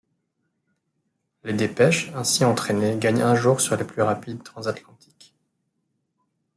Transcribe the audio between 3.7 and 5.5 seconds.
les plus rapides transatlantiques.